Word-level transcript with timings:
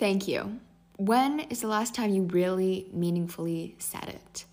Thank 0.00 0.26
you. 0.26 0.58
When 0.96 1.40
is 1.40 1.60
the 1.60 1.66
last 1.66 1.94
time 1.94 2.10
you 2.14 2.22
really 2.22 2.88
meaningfully 2.90 3.74
said 3.78 4.08
it? 4.08 4.46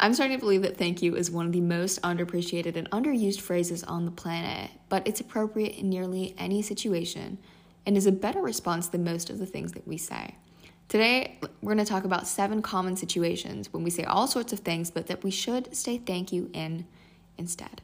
I'm 0.00 0.14
starting 0.14 0.38
to 0.38 0.40
believe 0.40 0.62
that 0.62 0.78
thank 0.78 1.02
you 1.02 1.16
is 1.16 1.30
one 1.30 1.44
of 1.44 1.52
the 1.52 1.60
most 1.60 2.00
underappreciated 2.00 2.76
and 2.76 2.90
underused 2.90 3.42
phrases 3.42 3.84
on 3.84 4.06
the 4.06 4.10
planet, 4.10 4.70
but 4.88 5.06
it's 5.06 5.20
appropriate 5.20 5.76
in 5.76 5.90
nearly 5.90 6.34
any 6.38 6.62
situation 6.62 7.36
and 7.84 7.94
is 7.94 8.06
a 8.06 8.12
better 8.12 8.40
response 8.40 8.88
than 8.88 9.04
most 9.04 9.28
of 9.28 9.38
the 9.38 9.44
things 9.44 9.72
that 9.72 9.86
we 9.86 9.98
say. 9.98 10.34
Today, 10.88 11.38
we're 11.60 11.74
going 11.74 11.84
to 11.84 11.84
talk 11.84 12.04
about 12.04 12.26
seven 12.26 12.62
common 12.62 12.96
situations 12.96 13.70
when 13.74 13.84
we 13.84 13.90
say 13.90 14.04
all 14.04 14.26
sorts 14.26 14.54
of 14.54 14.60
things, 14.60 14.90
but 14.90 15.08
that 15.08 15.22
we 15.22 15.30
should 15.30 15.76
say 15.76 15.98
thank 15.98 16.32
you 16.32 16.48
in 16.54 16.86
instead. 17.36 17.82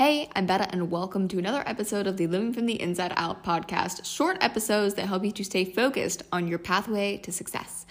Hey, 0.00 0.30
I'm 0.34 0.46
Betta, 0.46 0.66
and 0.72 0.90
welcome 0.90 1.28
to 1.28 1.38
another 1.38 1.62
episode 1.66 2.06
of 2.06 2.16
the 2.16 2.26
Living 2.26 2.54
from 2.54 2.64
the 2.64 2.80
Inside 2.80 3.12
Out 3.16 3.44
podcast. 3.44 4.06
Short 4.06 4.38
episodes 4.40 4.94
that 4.94 5.04
help 5.04 5.26
you 5.26 5.32
to 5.32 5.44
stay 5.44 5.62
focused 5.62 6.22
on 6.32 6.48
your 6.48 6.58
pathway 6.58 7.18
to 7.18 7.30
success. 7.30 7.84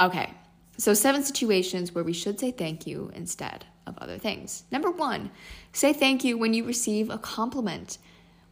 Okay, 0.00 0.34
so 0.78 0.94
seven 0.94 1.24
situations 1.24 1.92
where 1.92 2.04
we 2.04 2.12
should 2.12 2.38
say 2.38 2.52
thank 2.52 2.86
you 2.86 3.10
instead 3.16 3.64
of 3.88 3.98
other 3.98 4.18
things. 4.18 4.62
Number 4.70 4.88
one, 4.88 5.32
say 5.72 5.92
thank 5.92 6.22
you 6.22 6.38
when 6.38 6.54
you 6.54 6.64
receive 6.64 7.10
a 7.10 7.18
compliment. 7.18 7.98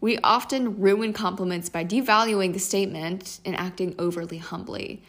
We 0.01 0.19
often 0.25 0.81
ruin 0.81 1.12
compliments 1.12 1.69
by 1.69 1.84
devaluing 1.84 2.55
the 2.55 2.59
statement 2.59 3.39
and 3.45 3.55
acting 3.55 3.95
overly 4.01 4.39
humbly. 4.39 5.05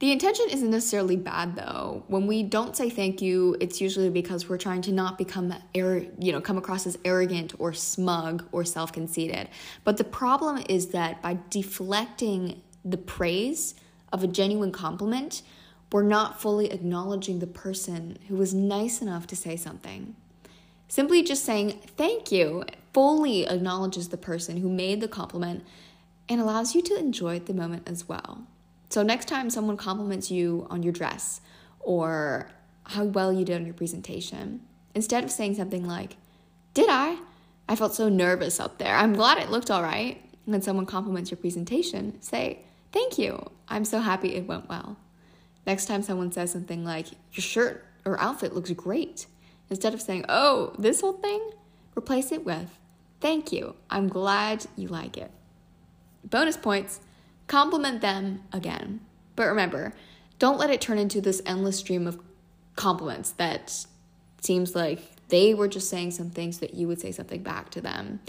The 0.00 0.12
intention 0.12 0.46
isn't 0.50 0.70
necessarily 0.70 1.16
bad 1.16 1.56
though. 1.56 2.04
When 2.06 2.28
we 2.28 2.44
don't 2.44 2.76
say 2.76 2.88
thank 2.88 3.20
you, 3.20 3.56
it's 3.58 3.80
usually 3.80 4.10
because 4.10 4.48
we're 4.48 4.58
trying 4.58 4.82
to 4.82 4.92
not 4.92 5.18
become 5.18 5.52
you 5.74 6.32
know, 6.32 6.40
come 6.40 6.56
across 6.56 6.86
as 6.86 6.96
arrogant 7.04 7.54
or 7.58 7.72
smug 7.72 8.46
or 8.52 8.64
self-conceited. 8.64 9.48
But 9.82 9.96
the 9.96 10.04
problem 10.04 10.62
is 10.68 10.88
that 10.88 11.20
by 11.20 11.38
deflecting 11.50 12.62
the 12.84 12.96
praise 12.96 13.74
of 14.12 14.22
a 14.22 14.28
genuine 14.28 14.70
compliment, 14.70 15.42
we're 15.90 16.04
not 16.04 16.40
fully 16.40 16.70
acknowledging 16.70 17.40
the 17.40 17.46
person 17.48 18.18
who 18.28 18.36
was 18.36 18.54
nice 18.54 19.02
enough 19.02 19.26
to 19.26 19.36
say 19.36 19.56
something. 19.56 20.14
Simply 20.86 21.24
just 21.24 21.44
saying 21.44 21.80
thank 21.96 22.30
you 22.30 22.64
fully 22.94 23.48
acknowledges 23.48 24.08
the 24.08 24.16
person 24.16 24.58
who 24.58 24.68
made 24.68 25.00
the 25.00 25.08
compliment 25.08 25.64
and 26.28 26.40
allows 26.40 26.74
you 26.76 26.82
to 26.82 26.96
enjoy 26.96 27.40
the 27.40 27.52
moment 27.52 27.88
as 27.88 28.08
well. 28.08 28.46
So, 28.90 29.02
next 29.02 29.28
time 29.28 29.50
someone 29.50 29.76
compliments 29.76 30.30
you 30.30 30.66
on 30.70 30.82
your 30.82 30.92
dress 30.92 31.40
or 31.80 32.50
how 32.84 33.04
well 33.04 33.32
you 33.32 33.44
did 33.44 33.56
on 33.56 33.66
your 33.66 33.74
presentation, 33.74 34.62
instead 34.94 35.24
of 35.24 35.30
saying 35.30 35.56
something 35.56 35.86
like, 35.86 36.16
Did 36.74 36.88
I? 36.90 37.18
I 37.68 37.76
felt 37.76 37.94
so 37.94 38.08
nervous 38.08 38.58
up 38.58 38.78
there. 38.78 38.94
I'm 38.94 39.12
glad 39.12 39.38
it 39.38 39.50
looked 39.50 39.70
all 39.70 39.82
right. 39.82 40.22
When 40.46 40.62
someone 40.62 40.86
compliments 40.86 41.30
your 41.30 41.38
presentation, 41.38 42.20
say, 42.22 42.64
Thank 42.92 43.18
you. 43.18 43.50
I'm 43.68 43.84
so 43.84 44.00
happy 44.00 44.34
it 44.34 44.46
went 44.46 44.68
well. 44.68 44.96
Next 45.66 45.84
time 45.84 46.02
someone 46.02 46.32
says 46.32 46.50
something 46.50 46.84
like, 46.84 47.08
Your 47.32 47.42
shirt 47.42 47.84
or 48.06 48.18
outfit 48.18 48.54
looks 48.54 48.70
great, 48.70 49.26
instead 49.68 49.92
of 49.92 50.00
saying, 50.00 50.24
Oh, 50.30 50.72
this 50.78 51.02
whole 51.02 51.12
thing, 51.12 51.50
replace 51.96 52.32
it 52.32 52.44
with, 52.44 52.78
Thank 53.20 53.52
you. 53.52 53.74
I'm 53.90 54.08
glad 54.08 54.64
you 54.76 54.88
like 54.88 55.18
it. 55.18 55.30
Bonus 56.24 56.56
points 56.56 57.00
compliment 57.48 58.00
them 58.00 58.42
again. 58.52 59.00
But 59.34 59.48
remember, 59.48 59.94
don't 60.38 60.58
let 60.58 60.70
it 60.70 60.80
turn 60.80 60.98
into 60.98 61.20
this 61.20 61.42
endless 61.44 61.78
stream 61.78 62.06
of 62.06 62.20
compliments 62.76 63.32
that 63.32 63.86
seems 64.40 64.74
like 64.74 65.00
they 65.28 65.52
were 65.52 65.68
just 65.68 65.90
saying 65.90 66.12
some 66.12 66.30
things 66.30 66.58
that 66.58 66.74
you 66.74 66.86
would 66.86 67.00
say 67.00 67.10
something 67.10 67.42
back 67.42 67.70
to 67.70 67.80
them. 67.80 68.20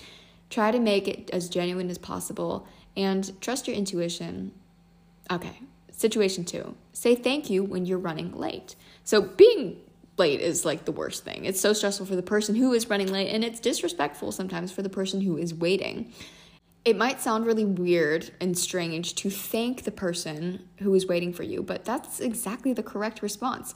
Try 0.49 0.71
to 0.71 0.79
make 0.79 1.07
it 1.07 1.29
as 1.29 1.47
genuine 1.47 1.89
as 1.89 1.97
possible 1.97 2.67
and 2.97 3.39
trust 3.41 3.67
your 3.67 3.75
intuition. 3.75 4.51
Okay, 5.31 5.61
situation 5.91 6.43
two 6.43 6.75
say 6.93 7.15
thank 7.15 7.49
you 7.49 7.63
when 7.63 7.85
you're 7.85 7.99
running 7.99 8.31
late. 8.31 8.75
So, 9.03 9.21
being 9.21 9.79
late 10.17 10.41
is 10.41 10.65
like 10.65 10.85
the 10.85 10.91
worst 10.91 11.23
thing. 11.23 11.45
It's 11.45 11.61
so 11.61 11.71
stressful 11.71 12.05
for 12.05 12.15
the 12.15 12.21
person 12.21 12.55
who 12.55 12.73
is 12.73 12.89
running 12.89 13.11
late, 13.11 13.29
and 13.29 13.43
it's 13.43 13.59
disrespectful 13.59 14.31
sometimes 14.31 14.71
for 14.71 14.81
the 14.81 14.89
person 14.89 15.21
who 15.21 15.37
is 15.37 15.53
waiting. 15.53 16.11
It 16.85 16.97
might 16.97 17.21
sound 17.21 17.45
really 17.45 17.65
weird 17.65 18.31
and 18.39 18.57
strange 18.57 19.15
to 19.15 19.29
thank 19.29 19.83
the 19.83 19.91
person 19.91 20.67
who 20.77 20.93
is 20.95 21.05
waiting 21.07 21.33
for 21.33 21.43
you, 21.43 21.61
but 21.61 21.85
that's 21.85 22.19
exactly 22.19 22.73
the 22.73 22.83
correct 22.83 23.21
response. 23.21 23.75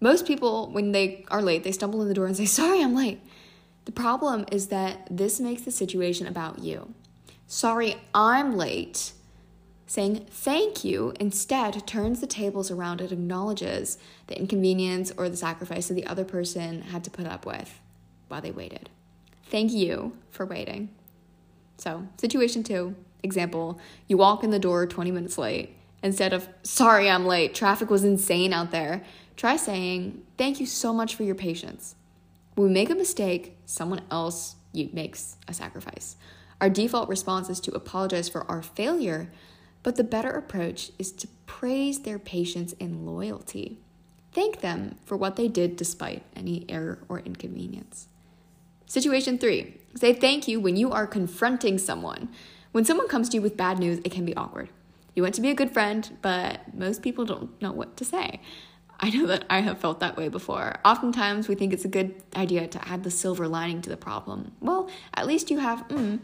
Most 0.00 0.26
people, 0.26 0.70
when 0.70 0.92
they 0.92 1.24
are 1.30 1.42
late, 1.42 1.64
they 1.64 1.72
stumble 1.72 2.00
in 2.02 2.08
the 2.08 2.14
door 2.14 2.26
and 2.26 2.36
say, 2.36 2.46
Sorry, 2.46 2.82
I'm 2.82 2.94
late. 2.94 3.20
The 3.84 3.92
problem 3.92 4.44
is 4.52 4.68
that 4.68 5.06
this 5.10 5.40
makes 5.40 5.62
the 5.62 5.70
situation 5.70 6.26
about 6.26 6.58
you. 6.60 6.94
Sorry, 7.46 7.96
I'm 8.14 8.56
late. 8.56 9.12
Saying 9.86 10.26
thank 10.30 10.84
you 10.84 11.14
instead 11.18 11.86
turns 11.86 12.20
the 12.20 12.26
tables 12.26 12.70
around 12.70 13.00
and 13.00 13.10
acknowledges 13.10 13.96
the 14.26 14.38
inconvenience 14.38 15.10
or 15.16 15.30
the 15.30 15.36
sacrifice 15.36 15.88
that 15.88 15.94
the 15.94 16.06
other 16.06 16.24
person 16.24 16.82
had 16.82 17.02
to 17.04 17.10
put 17.10 17.26
up 17.26 17.46
with 17.46 17.80
while 18.28 18.42
they 18.42 18.50
waited. 18.50 18.90
Thank 19.44 19.72
you 19.72 20.12
for 20.30 20.44
waiting. 20.44 20.90
So, 21.78 22.06
situation 22.18 22.62
two, 22.62 22.94
example, 23.22 23.80
you 24.06 24.16
walk 24.16 24.44
in 24.44 24.50
the 24.50 24.58
door 24.58 24.86
20 24.86 25.10
minutes 25.10 25.38
late. 25.38 25.74
Instead 26.02 26.32
of, 26.32 26.48
sorry, 26.62 27.08
I'm 27.08 27.26
late, 27.26 27.54
traffic 27.54 27.90
was 27.90 28.04
insane 28.04 28.52
out 28.52 28.70
there, 28.70 29.02
try 29.36 29.56
saying, 29.56 30.22
thank 30.36 30.60
you 30.60 30.66
so 30.66 30.92
much 30.92 31.14
for 31.14 31.22
your 31.24 31.34
patience. 31.34 31.94
When 32.54 32.68
we 32.68 32.72
make 32.72 32.90
a 32.90 32.94
mistake, 32.94 33.56
someone 33.64 34.02
else 34.10 34.56
makes 34.72 35.36
a 35.48 35.54
sacrifice. 35.54 36.16
Our 36.60 36.70
default 36.70 37.08
response 37.08 37.48
is 37.48 37.60
to 37.60 37.72
apologize 37.72 38.28
for 38.28 38.48
our 38.50 38.62
failure, 38.62 39.30
but 39.82 39.96
the 39.96 40.04
better 40.04 40.30
approach 40.30 40.90
is 40.98 41.12
to 41.12 41.28
praise 41.46 42.00
their 42.00 42.18
patience 42.18 42.74
and 42.80 43.06
loyalty. 43.06 43.80
Thank 44.32 44.60
them 44.60 44.96
for 45.04 45.16
what 45.16 45.36
they 45.36 45.48
did 45.48 45.76
despite 45.76 46.22
any 46.36 46.64
error 46.68 46.98
or 47.08 47.20
inconvenience. 47.20 48.08
Situation 48.88 49.38
three 49.38 49.74
say 49.94 50.14
thank 50.14 50.48
you 50.48 50.58
when 50.58 50.76
you 50.76 50.90
are 50.90 51.06
confronting 51.06 51.78
someone. 51.78 52.30
When 52.72 52.84
someone 52.84 53.08
comes 53.08 53.28
to 53.28 53.36
you 53.36 53.42
with 53.42 53.56
bad 53.56 53.78
news, 53.78 54.00
it 54.02 54.12
can 54.12 54.24
be 54.24 54.34
awkward. 54.34 54.70
You 55.14 55.22
want 55.22 55.34
to 55.34 55.40
be 55.40 55.50
a 55.50 55.54
good 55.54 55.72
friend, 55.72 56.16
but 56.22 56.74
most 56.74 57.02
people 57.02 57.24
don't 57.24 57.60
know 57.60 57.72
what 57.72 57.96
to 57.98 58.04
say. 58.04 58.40
I 59.00 59.10
know 59.10 59.26
that 59.26 59.44
I 59.50 59.60
have 59.60 59.78
felt 59.78 60.00
that 60.00 60.16
way 60.16 60.28
before. 60.28 60.76
Oftentimes, 60.84 61.48
we 61.48 61.54
think 61.54 61.72
it's 61.72 61.84
a 61.84 61.88
good 61.88 62.22
idea 62.34 62.66
to 62.66 62.88
add 62.88 63.04
the 63.04 63.10
silver 63.10 63.46
lining 63.46 63.82
to 63.82 63.90
the 63.90 63.96
problem. 63.96 64.52
Well, 64.60 64.88
at 65.14 65.26
least 65.26 65.50
you 65.50 65.58
have, 65.58 65.86
mm. 65.88 66.20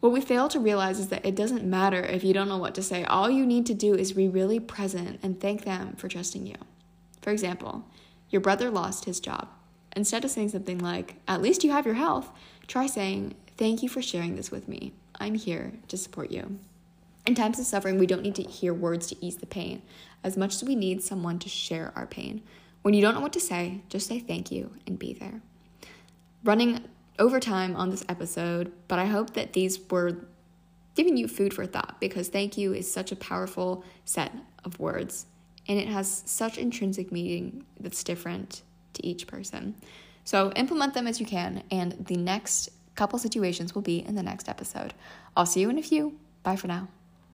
What 0.00 0.12
we 0.12 0.20
fail 0.20 0.48
to 0.48 0.60
realize 0.60 1.00
is 1.00 1.08
that 1.08 1.26
it 1.26 1.34
doesn't 1.34 1.64
matter 1.64 2.00
if 2.00 2.22
you 2.22 2.32
don't 2.32 2.48
know 2.48 2.58
what 2.58 2.74
to 2.76 2.82
say. 2.82 3.04
All 3.04 3.28
you 3.28 3.44
need 3.44 3.66
to 3.66 3.74
do 3.74 3.94
is 3.94 4.12
be 4.12 4.28
really 4.28 4.60
present 4.60 5.18
and 5.22 5.40
thank 5.40 5.64
them 5.64 5.96
for 5.96 6.08
trusting 6.08 6.46
you. 6.46 6.54
For 7.20 7.30
example, 7.30 7.84
your 8.30 8.40
brother 8.40 8.70
lost 8.70 9.06
his 9.06 9.18
job. 9.18 9.48
Instead 9.96 10.24
of 10.24 10.30
saying 10.30 10.50
something 10.50 10.78
like, 10.78 11.16
at 11.26 11.42
least 11.42 11.64
you 11.64 11.72
have 11.72 11.86
your 11.86 11.94
health, 11.94 12.30
try 12.66 12.86
saying, 12.86 13.34
thank 13.56 13.82
you 13.82 13.88
for 13.88 14.02
sharing 14.02 14.36
this 14.36 14.50
with 14.50 14.68
me. 14.68 14.92
I'm 15.18 15.34
here 15.34 15.72
to 15.88 15.96
support 15.96 16.30
you. 16.30 16.58
In 17.26 17.34
times 17.34 17.58
of 17.58 17.66
suffering, 17.66 17.98
we 17.98 18.06
don't 18.06 18.22
need 18.22 18.36
to 18.36 18.42
hear 18.42 18.72
words 18.72 19.08
to 19.08 19.24
ease 19.24 19.36
the 19.36 19.46
pain 19.46 19.82
as 20.24 20.36
much 20.36 20.54
as 20.54 20.64
we 20.64 20.74
need 20.74 21.02
someone 21.02 21.38
to 21.40 21.48
share 21.48 21.92
our 21.94 22.06
pain. 22.06 22.42
When 22.82 22.94
you 22.94 23.02
don't 23.02 23.14
know 23.14 23.20
what 23.20 23.32
to 23.34 23.40
say, 23.40 23.82
just 23.88 24.06
say 24.06 24.20
thank 24.20 24.50
you 24.50 24.72
and 24.86 24.98
be 24.98 25.12
there. 25.12 25.42
Running 26.44 26.84
over 27.18 27.40
time 27.40 27.76
on 27.76 27.90
this 27.90 28.04
episode, 28.08 28.72
but 28.86 28.98
I 28.98 29.06
hope 29.06 29.34
that 29.34 29.52
these 29.52 29.78
were 29.90 30.16
giving 30.94 31.16
you 31.16 31.28
food 31.28 31.52
for 31.52 31.66
thought 31.66 32.00
because 32.00 32.28
thank 32.28 32.56
you 32.56 32.72
is 32.72 32.90
such 32.90 33.12
a 33.12 33.16
powerful 33.16 33.84
set 34.04 34.32
of 34.64 34.80
words 34.80 35.26
and 35.68 35.78
it 35.78 35.86
has 35.86 36.22
such 36.26 36.58
intrinsic 36.58 37.12
meaning 37.12 37.64
that's 37.78 38.02
different 38.02 38.62
to 38.98 39.06
each 39.06 39.26
person. 39.26 39.74
So 40.24 40.52
implement 40.52 40.92
them 40.94 41.06
as 41.06 41.20
you 41.20 41.26
can, 41.26 41.62
and 41.70 41.92
the 42.06 42.16
next 42.16 42.68
couple 42.94 43.18
situations 43.18 43.74
will 43.74 43.82
be 43.82 44.04
in 44.04 44.14
the 44.14 44.22
next 44.22 44.48
episode. 44.48 44.92
I'll 45.36 45.46
see 45.46 45.60
you 45.60 45.70
in 45.70 45.78
a 45.78 45.82
few. 45.82 46.18
Bye 46.42 46.56
for 46.56 46.66
now. 46.66 46.88